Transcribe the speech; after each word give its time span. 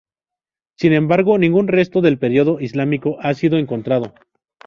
Sin 0.79 0.93
embargo, 0.93 1.37
ningún 1.37 1.67
resto 1.67 2.01
del 2.01 2.17
periodo 2.17 2.59
islámico 2.59 3.17
ha 3.21 3.35
sido 3.35 3.59
encontrado. 3.59 4.15